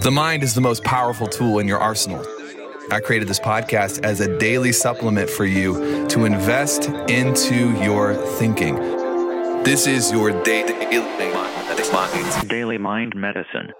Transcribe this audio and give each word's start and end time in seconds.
The 0.00 0.10
mind 0.10 0.42
is 0.42 0.54
the 0.54 0.60
most 0.60 0.84
powerful 0.84 1.26
tool 1.26 1.58
in 1.58 1.68
your 1.68 1.78
arsenal. 1.78 2.24
I 2.90 3.00
created 3.00 3.28
this 3.28 3.38
podcast 3.38 4.02
as 4.04 4.20
a 4.20 4.38
daily 4.38 4.72
supplement 4.72 5.28
for 5.28 5.44
you 5.44 6.06
to 6.08 6.24
invest 6.24 6.88
into 7.10 7.72
your 7.82 8.14
thinking. 8.38 8.74
This 9.64 9.86
is 9.86 10.10
your 10.10 10.30
daily 10.44 10.72
Daily 12.48 12.78
Mind 12.78 13.14
Medicine. 13.14 13.72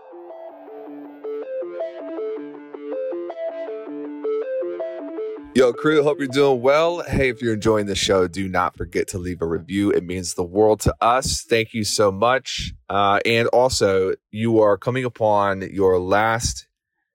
Yo, 5.62 5.72
crew, 5.72 6.02
hope 6.02 6.18
you're 6.18 6.26
doing 6.26 6.60
well. 6.60 7.04
Hey, 7.04 7.28
if 7.28 7.40
you're 7.40 7.54
enjoying 7.54 7.86
the 7.86 7.94
show, 7.94 8.26
do 8.26 8.48
not 8.48 8.76
forget 8.76 9.06
to 9.06 9.16
leave 9.16 9.40
a 9.40 9.46
review. 9.46 9.92
It 9.92 10.02
means 10.02 10.34
the 10.34 10.42
world 10.42 10.80
to 10.80 10.94
us. 11.00 11.42
Thank 11.42 11.72
you 11.72 11.84
so 11.84 12.10
much. 12.10 12.72
Uh, 12.88 13.20
and 13.24 13.46
also, 13.46 14.14
you 14.32 14.58
are 14.58 14.76
coming 14.76 15.04
upon 15.04 15.62
your 15.72 16.00
last 16.00 16.66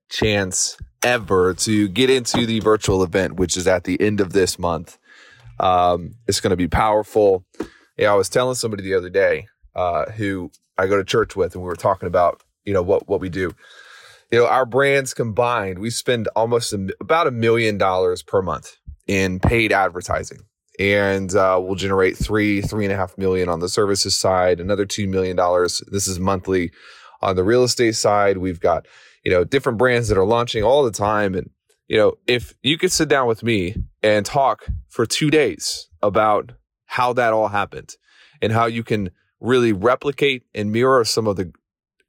chance 0.08 0.78
ever 1.04 1.56
to 1.56 1.90
get 1.90 2.10
into 2.10 2.46
the 2.46 2.62
virtual 2.62 3.04
event, 3.04 3.36
which 3.36 3.58
is 3.58 3.68
at 3.68 3.84
the 3.84 4.00
end 4.00 4.22
of 4.22 4.32
this 4.32 4.58
month. 4.58 4.98
Um, 5.60 6.14
it's 6.26 6.40
going 6.40 6.52
to 6.52 6.56
be 6.56 6.70
powerful. 6.70 7.44
Yeah, 7.98 8.14
I 8.14 8.16
was 8.16 8.30
telling 8.30 8.56
somebody 8.56 8.82
the 8.82 8.94
other 8.94 9.10
day 9.10 9.48
uh, 9.76 10.06
who 10.12 10.52
I 10.78 10.88
go 10.88 10.96
to 10.96 11.04
church 11.04 11.36
with, 11.36 11.54
and 11.54 11.66
we 11.66 11.68
were 11.68 11.76
talking 11.76 12.08
about 12.08 12.44
you 12.64 12.72
know 12.72 12.82
what 12.82 13.10
what 13.10 13.20
we 13.20 13.28
do 13.28 13.54
you 14.32 14.40
know, 14.40 14.48
our 14.48 14.66
brands 14.66 15.14
combined, 15.14 15.80
we 15.80 15.90
spend 15.90 16.28
almost 16.36 16.74
a, 16.74 16.88
about 17.00 17.28
a 17.28 17.32
million 17.32 17.78
dollars 17.78 18.22
per 18.24 18.42
month 18.42 18.76
in 19.08 19.40
paid 19.40 19.72
advertising. 19.72 20.40
And 20.80 21.34
uh, 21.36 21.60
we'll 21.62 21.76
generate 21.76 22.18
three, 22.18 22.62
three 22.62 22.86
and 22.86 22.94
a 22.94 22.98
half 22.98 23.18
million 23.18 23.50
on 23.50 23.62
the 23.62 23.70
services 23.70 24.16
side, 24.16 24.60
another 24.60 24.86
$2 24.86 25.08
million. 25.08 25.36
This 25.92 26.08
is 26.08 26.20
monthly. 26.20 26.72
On 27.22 27.36
the 27.36 27.44
real 27.44 27.64
estate 27.64 27.96
side, 27.96 28.38
we've 28.38 28.60
got, 28.60 28.88
you 29.24 29.32
know, 29.32 29.44
different 29.44 29.80
brands 29.80 30.08
that 30.10 30.20
are 30.20 30.26
launching 30.26 30.64
all 30.64 30.84
the 30.84 30.92
time. 30.92 31.34
And, 31.34 31.50
you 31.88 31.98
know, 31.98 32.14
if 32.28 32.54
you 32.62 32.78
could 32.78 32.92
sit 32.92 33.10
down 33.10 33.28
with 33.28 33.42
me 33.42 33.76
and 34.04 34.24
talk 34.24 34.68
for 34.90 35.08
two 35.08 35.32
days 35.32 35.90
about 36.04 36.52
how 36.86 37.14
that 37.14 37.34
all 37.34 37.48
happened 37.48 37.96
and 38.40 38.54
how 38.54 38.68
you 38.68 38.84
can 38.84 39.10
really 39.40 39.74
replicate 39.74 40.44
and 40.54 40.72
mirror 40.72 41.04
some 41.06 41.26
of 41.26 41.38
the 41.38 41.52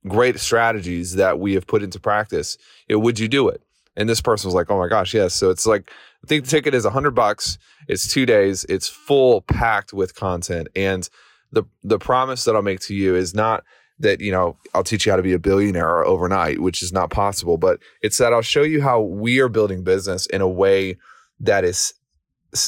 great 0.09 0.39
strategies 0.41 1.15
that 1.15 1.39
we 1.39 1.55
have 1.55 1.67
put 1.67 1.83
into 1.83 2.01
practice, 2.01 2.57
you 2.89 2.97
know, 2.97 3.01
would 3.01 3.19
you 3.19 3.29
do 3.29 3.49
it? 3.49 3.63
And 3.97 4.09
this 4.09 4.21
person 4.21 4.49
was 4.49 4.55
like, 4.55 4.71
oh 4.71 4.79
my 4.79 4.89
gosh, 4.89 5.15
yes. 5.15 5.35
So 5.35 5.51
it's 5.51 5.67
like, 5.67 5.91
I 6.25 6.27
think 6.27 6.45
the 6.45 6.51
ticket 6.51 6.75
is 6.75 6.85
a 6.85 6.91
hundred 6.91 7.13
bucks. 7.13 7.59
It's 7.89 8.13
two 8.13 8.27
days. 8.27 8.65
It's 8.69 8.89
full 8.89 9.43
packed 9.43 9.93
with 9.93 10.15
content. 10.15 10.69
And 10.77 11.09
the, 11.53 11.65
the 11.83 11.99
promise 11.99 12.45
that 12.45 12.55
I'll 12.55 12.63
make 12.63 12.81
to 12.81 12.95
you 12.95 13.15
is 13.15 13.35
not 13.35 13.65
that, 13.99 14.21
you 14.21 14.31
know, 14.31 14.57
I'll 14.75 14.85
teach 14.85 15.07
you 15.07 15.13
how 15.13 15.17
to 15.17 15.23
be 15.23 15.33
a 15.33 15.39
billionaire 15.39 16.05
overnight, 16.05 16.61
which 16.61 16.83
is 16.83 16.93
not 16.93 17.11
possible, 17.11 17.59
but 17.59 17.81
it's 18.03 18.19
that 18.19 18.33
I'll 18.33 18.43
show 18.43 18.63
you 18.63 18.81
how 18.81 19.01
we 19.01 19.41
are 19.41 19.49
building 19.49 19.83
business 19.83 20.27
in 20.27 20.41
a 20.41 20.49
way 20.49 20.97
that 21.41 21.65
is 21.65 21.95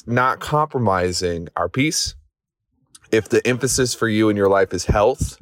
not 0.06 0.40
compromising 0.40 1.48
our 1.56 1.68
peace. 1.68 2.14
If 3.12 3.28
the 3.28 3.46
emphasis 3.46 3.94
for 3.94 4.08
you 4.08 4.28
in 4.28 4.36
your 4.36 4.48
life 4.48 4.72
is 4.74 4.86
health, 4.86 5.38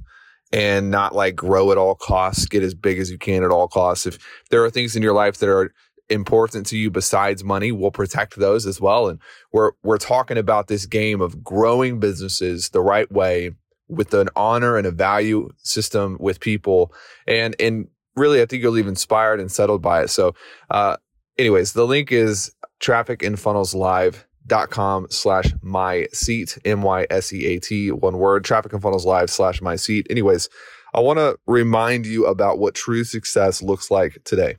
and 0.53 0.91
not 0.91 1.15
like 1.15 1.37
grow 1.37 1.71
at 1.73 1.79
all 1.79 1.95
costs, 1.95 2.47
get 2.47 2.63
as 2.63 2.75
big 2.75 2.99
as 2.99 3.11
you 3.11 3.19
can 3.19 3.45
at 3.45 3.51
all 3.51 3.69
costs. 3.69 4.07
If 4.07 4.19
there 4.51 4.65
are 4.65 4.71
things 4.71 4.97
in 4.97 5.03
your 5.03 5.13
life 5.13 5.39
that 5.39 5.49
are 5.49 5.73
important 6.09 6.67
to 6.67 6.79
you 6.79 6.91
besides 6.91 7.45
money, 7.45 7.73
we'll 7.73 7.91
protect 7.91 8.37
those 8.37 8.67
as 8.67 8.81
well. 8.81 9.09
And 9.09 9.21
we're 9.53 9.73
we're 9.83 9.99
talking 9.99 10.39
about 10.39 10.69
this 10.69 10.87
game 10.87 11.21
of 11.21 11.45
growing 11.45 12.01
businesses 12.01 12.71
the 12.71 12.81
right 12.81 13.11
way 13.11 13.53
with 13.89 14.13
an 14.15 14.29
honor 14.37 14.77
and 14.77 14.87
a 14.87 14.91
value 14.91 15.49
system 15.59 16.17
with 16.21 16.41
people. 16.41 16.93
And 17.27 17.55
and 17.61 17.89
really 18.17 18.43
I 18.43 18.47
think 18.47 18.63
you'll 18.63 18.73
leave 18.73 18.89
inspired 18.89 19.41
and 19.41 19.53
settled 19.53 19.83
by 19.83 20.03
it. 20.03 20.09
So 20.09 20.35
uh 20.71 20.97
anyways, 21.37 21.73
the 21.73 21.87
link 21.87 22.11
is 22.11 22.53
traffic 22.81 23.23
and 23.23 23.39
funnels 23.39 23.75
live 23.75 24.27
dot 24.49 24.71
com 24.71 25.07
slash 25.11 25.53
my 25.63 26.09
seat 26.13 26.59
m-y-s-e-a-t 26.65 27.93
one 27.93 28.19
word. 28.19 28.45
Traffic 28.45 28.73
and 28.73 28.83
funnels 28.83 29.07
live 29.07 29.31
slash 29.31 29.61
my 29.63 29.77
seat. 29.77 30.07
Anyways 30.11 30.49
i 30.95 31.01
want 31.01 31.19
to 31.19 31.39
remind 31.47 32.07
you 32.07 32.27
about 32.27 32.59
what 32.59 32.75
true 32.75 33.05
success 33.05 33.63
looks 33.63 33.91
like 33.91 34.19
today. 34.25 34.57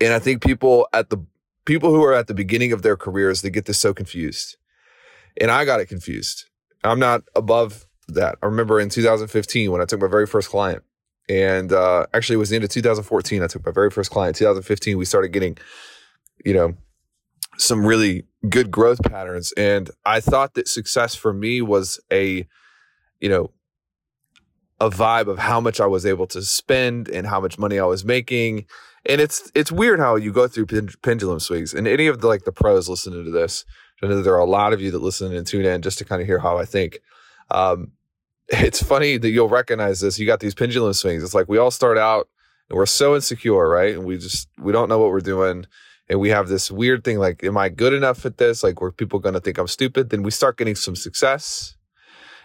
And 0.00 0.12
i 0.12 0.18
think 0.18 0.42
people 0.42 0.88
at 0.92 1.10
the 1.10 1.18
people 1.64 1.90
who 1.90 2.02
are 2.02 2.14
at 2.14 2.26
the 2.26 2.34
beginning 2.34 2.72
of 2.72 2.82
their 2.82 2.96
careers 2.96 3.42
they 3.42 3.50
get 3.50 3.66
this 3.66 3.78
so 3.78 3.92
confused. 3.92 4.56
And 5.40 5.50
i 5.50 5.64
got 5.64 5.80
it 5.80 5.86
confused. 5.86 6.44
I'm 6.82 6.98
not 6.98 7.22
above 7.36 7.86
that. 8.08 8.38
I 8.42 8.46
remember 8.46 8.80
in 8.80 8.88
2015 8.88 9.70
when 9.70 9.80
i 9.80 9.84
took 9.84 10.00
my 10.00 10.08
very 10.08 10.26
first 10.26 10.48
client. 10.48 10.82
And 11.28 11.72
uh, 11.72 12.06
actually 12.12 12.34
it 12.34 12.38
was 12.38 12.50
the 12.50 12.56
end 12.56 12.64
of 12.64 12.70
2014 12.70 13.42
i 13.42 13.46
took 13.46 13.64
my 13.66 13.72
very 13.72 13.90
first 13.90 14.10
client. 14.10 14.36
2015 14.36 14.96
we 14.96 15.04
started 15.04 15.28
getting 15.28 15.58
you 16.44 16.54
know 16.54 16.74
some 17.60 17.86
really 17.86 18.24
good 18.48 18.70
growth 18.70 19.02
patterns. 19.02 19.52
And 19.56 19.90
I 20.04 20.20
thought 20.20 20.54
that 20.54 20.68
success 20.68 21.14
for 21.14 21.32
me 21.32 21.60
was 21.62 22.00
a, 22.12 22.46
you 23.20 23.28
know, 23.28 23.50
a 24.80 24.88
vibe 24.88 25.28
of 25.28 25.38
how 25.38 25.60
much 25.60 25.78
I 25.78 25.86
was 25.86 26.06
able 26.06 26.26
to 26.28 26.42
spend 26.42 27.08
and 27.08 27.26
how 27.26 27.40
much 27.40 27.58
money 27.58 27.78
I 27.78 27.84
was 27.84 28.04
making. 28.04 28.64
And 29.04 29.20
it's 29.20 29.50
it's 29.54 29.70
weird 29.70 30.00
how 30.00 30.16
you 30.16 30.32
go 30.32 30.48
through 30.48 30.66
pendulum 31.02 31.38
swings. 31.40 31.74
And 31.74 31.86
any 31.86 32.06
of 32.06 32.20
the 32.20 32.26
like 32.26 32.44
the 32.44 32.52
pros 32.52 32.88
listening 32.88 33.24
to 33.24 33.30
this, 33.30 33.64
I 34.02 34.06
know 34.06 34.22
there 34.22 34.34
are 34.34 34.38
a 34.38 34.44
lot 34.46 34.72
of 34.72 34.80
you 34.80 34.90
that 34.90 35.02
listen 35.02 35.34
and 35.34 35.46
tune 35.46 35.66
in 35.66 35.82
just 35.82 35.98
to 35.98 36.04
kind 36.04 36.22
of 36.22 36.26
hear 36.26 36.38
how 36.38 36.58
I 36.58 36.64
think. 36.64 37.00
Um, 37.50 37.92
it's 38.48 38.82
funny 38.82 39.18
that 39.18 39.30
you'll 39.30 39.48
recognize 39.48 40.00
this. 40.00 40.18
You 40.18 40.26
got 40.26 40.40
these 40.40 40.54
pendulum 40.54 40.94
swings. 40.94 41.22
It's 41.22 41.34
like 41.34 41.48
we 41.48 41.58
all 41.58 41.70
start 41.70 41.98
out 41.98 42.28
and 42.68 42.76
we're 42.76 42.86
so 42.86 43.14
insecure, 43.14 43.68
right? 43.68 43.94
And 43.94 44.04
we 44.04 44.16
just 44.16 44.48
we 44.58 44.72
don't 44.72 44.88
know 44.88 44.98
what 44.98 45.10
we're 45.10 45.20
doing 45.20 45.66
and 46.10 46.18
we 46.18 46.28
have 46.30 46.48
this 46.48 46.72
weird 46.72 47.04
thing 47.04 47.18
like, 47.18 47.44
am 47.44 47.56
I 47.56 47.68
good 47.68 47.92
enough 47.92 48.26
at 48.26 48.36
this? 48.36 48.64
Like, 48.64 48.80
were 48.80 48.90
people 48.90 49.20
going 49.20 49.34
to 49.34 49.40
think 49.40 49.58
I'm 49.58 49.68
stupid? 49.68 50.10
Then 50.10 50.24
we 50.24 50.32
start 50.32 50.58
getting 50.58 50.74
some 50.74 50.96
success. 50.96 51.76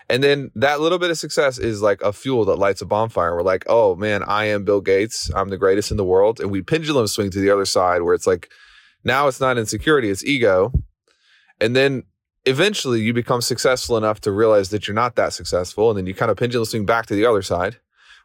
And 0.08 0.24
then 0.24 0.52
that 0.54 0.82
little 0.82 1.00
bit 1.00 1.10
of 1.10 1.18
success 1.18 1.58
is 1.58 1.82
like 1.82 2.00
a 2.04 2.14
fuel 2.14 2.46
that 2.46 2.60
lights 2.60 2.84
a 2.84 2.86
bonfire. 2.86 3.36
We're 3.36 3.42
like, 3.42 3.66
oh 3.66 3.96
man, 3.96 4.22
I 4.22 4.46
am 4.46 4.66
Bill 4.66 4.82
Gates. 4.82 5.32
I'm 5.34 5.50
the 5.50 5.58
greatest 5.58 5.90
in 5.90 5.98
the 5.98 6.06
world. 6.06 6.40
And 6.40 6.52
we 6.52 6.62
pendulum 6.62 7.08
swing 7.08 7.32
to 7.32 7.40
the 7.40 7.50
other 7.50 7.66
side 7.66 8.04
where 8.04 8.14
it's 8.14 8.28
like, 8.28 8.50
now 9.04 9.28
it's 9.28 9.42
not 9.42 9.58
insecurity, 9.58 10.12
it's 10.12 10.24
ego. 10.24 10.72
And 11.60 11.76
then 11.76 12.04
eventually 12.46 13.02
you 13.02 13.14
become 13.14 13.42
successful 13.42 13.98
enough 13.98 14.22
to 14.22 14.32
realize 14.32 14.70
that 14.70 14.88
you're 14.88 14.94
not 14.94 15.16
that 15.16 15.34
successful. 15.34 15.90
And 15.90 15.98
then 15.98 16.06
you 16.06 16.14
kind 16.14 16.30
of 16.30 16.38
pendulum 16.38 16.66
swing 16.66 16.86
back 16.86 17.08
to 17.08 17.16
the 17.16 17.26
other 17.26 17.42
side 17.42 17.78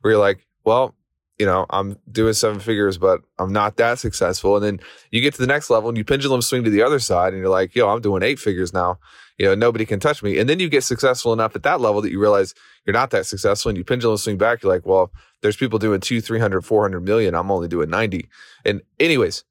where 0.02 0.12
you're 0.12 0.20
like, 0.20 0.46
well, 0.64 0.94
you 1.40 1.46
know, 1.46 1.64
I'm 1.70 1.96
doing 2.12 2.34
seven 2.34 2.60
figures, 2.60 2.98
but 2.98 3.22
I'm 3.38 3.50
not 3.50 3.78
that 3.78 3.98
successful. 3.98 4.56
And 4.56 4.64
then 4.64 4.78
you 5.10 5.22
get 5.22 5.32
to 5.36 5.40
the 5.40 5.46
next 5.46 5.70
level 5.70 5.88
and 5.88 5.96
you 5.96 6.04
pendulum 6.04 6.42
swing 6.42 6.64
to 6.64 6.70
the 6.70 6.82
other 6.82 6.98
side 6.98 7.32
and 7.32 7.40
you're 7.40 7.48
like, 7.48 7.74
yo, 7.74 7.88
I'm 7.88 8.02
doing 8.02 8.22
eight 8.22 8.38
figures 8.38 8.74
now. 8.74 8.98
You 9.38 9.46
know, 9.46 9.54
nobody 9.54 9.86
can 9.86 10.00
touch 10.00 10.22
me. 10.22 10.38
And 10.38 10.50
then 10.50 10.60
you 10.60 10.68
get 10.68 10.84
successful 10.84 11.32
enough 11.32 11.56
at 11.56 11.62
that 11.62 11.80
level 11.80 12.02
that 12.02 12.10
you 12.10 12.20
realize 12.20 12.52
you're 12.84 12.92
not 12.92 13.08
that 13.12 13.24
successful 13.24 13.70
and 13.70 13.78
you 13.78 13.84
pendulum 13.84 14.18
swing 14.18 14.36
back. 14.36 14.62
You're 14.62 14.70
like, 14.70 14.84
well, 14.84 15.10
there's 15.40 15.56
people 15.56 15.78
doing 15.78 16.00
two, 16.00 16.20
300, 16.20 16.60
400 16.60 17.00
million. 17.00 17.34
I'm 17.34 17.50
only 17.50 17.68
doing 17.68 17.88
90. 17.88 18.28
And 18.66 18.82
anyways, 18.98 19.42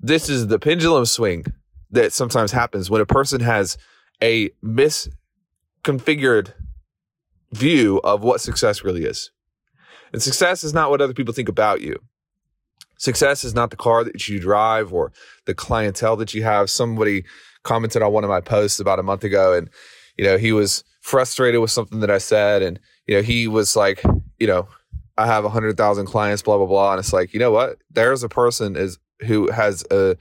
this 0.00 0.28
is 0.28 0.48
the 0.48 0.58
pendulum 0.58 1.06
swing 1.06 1.44
that 1.92 2.12
sometimes 2.12 2.50
happens 2.50 2.90
when 2.90 3.00
a 3.00 3.06
person 3.06 3.40
has 3.40 3.78
a 4.20 4.50
misconfigured 4.64 6.54
view 7.52 8.00
of 8.02 8.24
what 8.24 8.40
success 8.40 8.82
really 8.82 9.04
is. 9.04 9.30
And 10.12 10.22
success 10.22 10.64
is 10.64 10.72
not 10.72 10.90
what 10.90 11.00
other 11.00 11.14
people 11.14 11.34
think 11.34 11.48
about 11.48 11.80
you. 11.80 11.98
Success 12.98 13.44
is 13.44 13.54
not 13.54 13.70
the 13.70 13.76
car 13.76 14.04
that 14.04 14.26
you 14.28 14.40
drive 14.40 14.92
or 14.92 15.12
the 15.44 15.54
clientele 15.54 16.16
that 16.16 16.32
you 16.32 16.42
have. 16.42 16.70
Somebody 16.70 17.24
commented 17.62 18.02
on 18.02 18.12
one 18.12 18.24
of 18.24 18.30
my 18.30 18.40
posts 18.40 18.80
about 18.80 18.98
a 18.98 19.02
month 19.02 19.24
ago 19.24 19.52
and, 19.52 19.68
you 20.16 20.24
know, 20.24 20.38
he 20.38 20.52
was 20.52 20.82
frustrated 21.02 21.60
with 21.60 21.70
something 21.70 22.00
that 22.00 22.10
I 22.10 22.18
said. 22.18 22.62
And, 22.62 22.80
you 23.06 23.16
know, 23.16 23.22
he 23.22 23.48
was 23.48 23.76
like, 23.76 24.02
you 24.38 24.46
know, 24.46 24.68
I 25.18 25.26
have 25.26 25.44
a 25.44 25.50
hundred 25.50 25.76
thousand 25.76 26.06
clients, 26.06 26.42
blah, 26.42 26.56
blah, 26.56 26.66
blah. 26.66 26.92
And 26.92 27.00
it's 27.00 27.12
like, 27.12 27.34
you 27.34 27.40
know 27.40 27.50
what? 27.50 27.78
There's 27.90 28.22
a 28.22 28.28
person 28.28 28.76
is 28.76 28.98
who 29.20 29.50
has 29.50 29.84
a, 29.90 30.16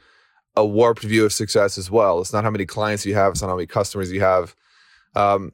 a 0.55 0.65
warped 0.65 1.03
view 1.03 1.25
of 1.25 1.33
success 1.33 1.77
as 1.77 1.91
well. 1.91 2.19
It's 2.21 2.33
not 2.33 2.43
how 2.43 2.49
many 2.49 2.65
clients 2.65 3.05
you 3.05 3.15
have. 3.15 3.31
It's 3.31 3.41
not 3.41 3.49
how 3.49 3.55
many 3.55 3.67
customers 3.67 4.11
you 4.11 4.21
have. 4.21 4.55
Um, 5.15 5.51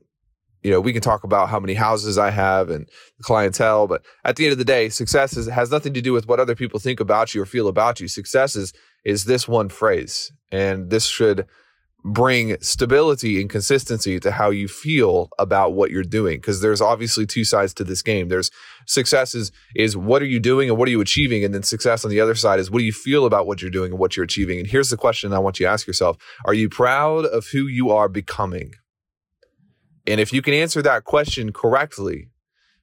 you 0.64 0.70
know, 0.70 0.80
we 0.80 0.94
can 0.94 1.02
talk 1.02 1.24
about 1.24 1.50
how 1.50 1.60
many 1.60 1.74
houses 1.74 2.18
I 2.18 2.30
have 2.30 2.70
and 2.70 2.88
clientele, 3.22 3.88
but 3.88 4.04
at 4.24 4.36
the 4.36 4.46
end 4.46 4.52
of 4.52 4.58
the 4.58 4.66
day, 4.66 4.90
success 4.90 5.36
is, 5.36 5.48
has 5.48 5.72
nothing 5.72 5.94
to 5.94 6.02
do 6.02 6.14
with 6.14 6.28
what 6.28 6.40
other 6.40 6.56
people 6.56 6.80
think 6.80 7.00
about 7.00 7.34
you 7.34 7.42
or 7.42 7.46
feel 7.46 7.68
about 7.68 8.00
you. 8.00 8.08
Success 8.08 8.56
is, 8.56 8.74
is 9.04 9.26
this 9.26 9.48
one 9.48 9.70
phrase. 9.70 10.32
And 10.52 10.90
this 10.90 11.06
should 11.06 11.48
bring 12.04 12.60
stability 12.62 13.40
and 13.40 13.50
consistency 13.50 14.20
to 14.20 14.32
how 14.32 14.50
you 14.50 14.68
feel 14.68 15.30
about 15.38 15.74
what 15.74 15.92
you're 15.92 16.04
doing. 16.04 16.42
Cause 16.42 16.62
there's 16.62 16.82
obviously 16.82 17.28
two 17.28 17.44
sides 17.44 17.76
to 17.76 17.84
this 17.84 18.02
game. 18.02 18.28
There's 18.28 18.50
success 18.88 19.36
is, 19.36 19.52
is 19.76 19.96
what 19.96 20.22
are 20.24 20.28
you 20.28 20.40
doing 20.40 20.70
and 20.70 20.80
what 20.80 20.88
are 20.88 20.92
you 20.92 21.02
achieving? 21.02 21.44
And 21.44 21.54
then 21.54 21.62
success 21.62 22.04
on 22.04 22.10
the 22.10 22.20
other 22.20 22.34
side 22.34 22.60
is 22.60 22.72
what 22.72 22.80
do 22.80 22.86
you 22.86 22.92
feel 22.92 23.26
about 23.26 23.46
what 23.46 23.62
you're 23.62 23.70
doing 23.70 23.92
and 23.92 24.00
what 24.00 24.18
you're 24.18 24.24
achieving? 24.24 24.60
And 24.60 24.68
here's 24.68 24.90
the 24.90 24.98
question 24.98 25.32
I 25.32 25.40
want 25.40 25.60
you 25.60 25.68
to 25.68 25.72
ask 25.72 25.86
yourself. 25.86 26.18
Are 26.46 26.56
you 26.56 26.70
proud 26.70 27.26
of 27.26 27.48
who 27.48 27.68
you 27.68 27.92
are 27.92 28.10
becoming? 28.10 28.74
And 30.08 30.20
if 30.20 30.34
you 30.34 30.42
can 30.42 30.54
answer 30.54 30.82
that 30.82 31.04
question 31.04 31.54
correctly, 31.54 32.30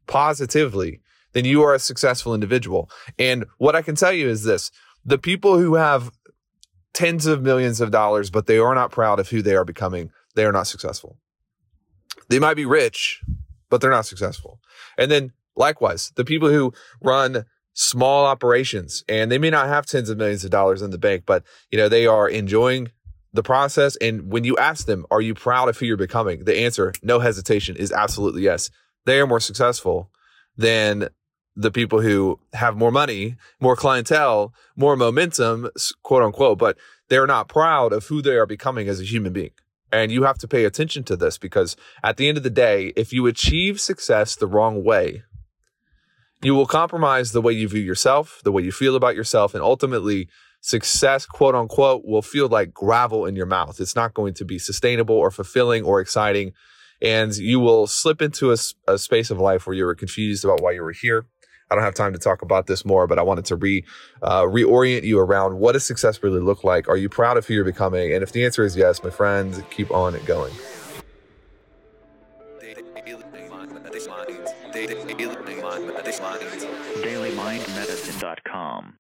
positively, 0.06 1.00
then 1.32 1.44
you 1.44 1.62
are 1.62 1.74
a 1.74 1.78
successful 1.78 2.34
individual. 2.34 2.90
And 3.18 3.44
what 3.58 3.76
I 3.76 3.82
can 3.82 3.94
tell 3.94 4.12
you 4.12 4.28
is 4.28 4.44
this 4.44 4.70
the 5.04 5.18
people 5.18 5.58
who 5.58 5.74
have 5.74 6.10
tens 6.92 7.26
of 7.26 7.42
millions 7.42 7.80
of 7.80 7.90
dollars, 7.90 8.30
but 8.30 8.46
they 8.46 8.58
are 8.58 8.74
not 8.74 8.90
proud 8.90 9.20
of 9.20 9.28
who 9.28 9.42
they 9.42 9.54
are 9.54 9.64
becoming, 9.64 10.10
they 10.34 10.44
are 10.44 10.52
not 10.52 10.66
successful. 10.66 11.18
They 12.28 12.38
might 12.38 12.54
be 12.54 12.66
rich, 12.66 13.22
but 13.70 13.80
they're 13.80 13.90
not 13.90 14.06
successful. 14.06 14.60
And 14.96 15.10
then 15.10 15.32
likewise, 15.56 16.12
the 16.16 16.24
people 16.24 16.48
who 16.48 16.72
run 17.00 17.44
small 17.72 18.26
operations 18.26 19.04
and 19.08 19.30
they 19.30 19.38
may 19.38 19.50
not 19.50 19.68
have 19.68 19.86
tens 19.86 20.10
of 20.10 20.18
millions 20.18 20.44
of 20.44 20.50
dollars 20.50 20.82
in 20.82 20.90
the 20.90 20.98
bank, 20.98 21.22
but 21.24 21.44
you 21.70 21.78
know, 21.78 21.88
they 21.88 22.06
are 22.06 22.28
enjoying 22.28 22.90
the 23.38 23.42
process. 23.44 23.94
And 23.96 24.32
when 24.32 24.42
you 24.42 24.56
ask 24.56 24.84
them, 24.86 25.06
are 25.12 25.20
you 25.20 25.32
proud 25.32 25.68
of 25.68 25.78
who 25.78 25.86
you're 25.86 25.96
becoming? 25.96 26.44
The 26.44 26.58
answer, 26.58 26.92
no 27.02 27.20
hesitation, 27.20 27.76
is 27.76 27.92
absolutely 27.92 28.42
yes. 28.42 28.68
They 29.06 29.20
are 29.20 29.28
more 29.28 29.40
successful 29.40 30.10
than 30.56 31.08
the 31.54 31.70
people 31.70 32.00
who 32.00 32.40
have 32.52 32.76
more 32.76 32.90
money, 32.90 33.36
more 33.60 33.76
clientele, 33.76 34.52
more 34.76 34.96
momentum, 34.96 35.70
quote 36.02 36.24
unquote, 36.24 36.58
but 36.58 36.76
they're 37.08 37.28
not 37.28 37.48
proud 37.48 37.92
of 37.92 38.06
who 38.06 38.20
they 38.20 38.34
are 38.34 38.46
becoming 38.46 38.88
as 38.88 39.00
a 39.00 39.04
human 39.04 39.32
being. 39.32 39.52
And 39.92 40.10
you 40.10 40.24
have 40.24 40.38
to 40.38 40.48
pay 40.48 40.64
attention 40.64 41.04
to 41.04 41.16
this 41.16 41.38
because 41.38 41.76
at 42.02 42.16
the 42.16 42.28
end 42.28 42.38
of 42.38 42.44
the 42.44 42.50
day, 42.50 42.92
if 42.96 43.12
you 43.12 43.26
achieve 43.26 43.80
success 43.80 44.34
the 44.34 44.48
wrong 44.48 44.84
way, 44.84 45.22
you 46.42 46.54
will 46.54 46.66
compromise 46.66 47.30
the 47.30 47.40
way 47.40 47.52
you 47.52 47.68
view 47.68 47.82
yourself, 47.82 48.40
the 48.44 48.52
way 48.52 48.62
you 48.62 48.72
feel 48.72 48.96
about 48.96 49.16
yourself, 49.16 49.54
and 49.54 49.62
ultimately 49.62 50.28
success, 50.68 51.24
quote 51.24 51.54
unquote, 51.54 52.04
will 52.04 52.20
feel 52.20 52.46
like 52.46 52.74
gravel 52.74 53.24
in 53.24 53.34
your 53.34 53.46
mouth. 53.46 53.80
It's 53.80 53.96
not 53.96 54.12
going 54.12 54.34
to 54.34 54.44
be 54.44 54.58
sustainable 54.58 55.16
or 55.16 55.30
fulfilling 55.30 55.82
or 55.82 56.00
exciting. 56.00 56.52
And 57.00 57.34
you 57.36 57.58
will 57.58 57.86
slip 57.86 58.20
into 58.20 58.52
a, 58.52 58.56
a 58.86 58.98
space 58.98 59.30
of 59.30 59.38
life 59.38 59.66
where 59.66 59.74
you 59.74 59.86
were 59.86 59.94
confused 59.94 60.44
about 60.44 60.60
why 60.60 60.72
you 60.72 60.82
were 60.82 60.92
here. 60.92 61.24
I 61.70 61.74
don't 61.74 61.84
have 61.84 61.94
time 61.94 62.12
to 62.12 62.18
talk 62.18 62.42
about 62.42 62.66
this 62.66 62.84
more, 62.84 63.06
but 63.06 63.18
I 63.18 63.22
wanted 63.22 63.46
to 63.46 63.56
re 63.56 63.84
uh, 64.22 64.42
reorient 64.42 65.04
you 65.04 65.18
around 65.18 65.58
what 65.58 65.72
does 65.72 65.86
success 65.86 66.22
really 66.22 66.40
look 66.40 66.64
like? 66.64 66.88
Are 66.88 66.96
you 66.96 67.08
proud 67.08 67.36
of 67.36 67.46
who 67.46 67.54
you're 67.54 67.64
becoming? 67.64 68.12
And 68.12 68.22
if 68.22 68.32
the 68.32 68.44
answer 68.44 68.64
is 68.64 68.76
yes, 68.76 69.02
my 69.02 69.10
friends, 69.10 69.62
keep 69.70 69.90
on 69.90 70.14
it 70.14 70.24
going. 70.26 70.52
DailyMindMedicine.com 77.02 78.97